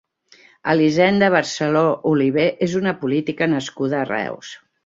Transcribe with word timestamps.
Elisenda 0.71 1.29
Barceló 1.35 1.85
Olivé 2.13 2.47
és 2.69 2.75
una 2.83 2.97
política 3.05 3.53
nascuda 3.55 4.01
a 4.01 4.13
Reus. 4.13 4.55